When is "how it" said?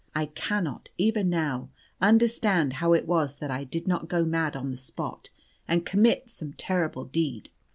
2.81-3.05